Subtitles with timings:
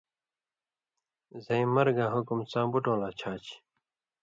[1.43, 3.55] زَیں مرگاں حُکُم څاں بُٹؤں لا چھا چھی،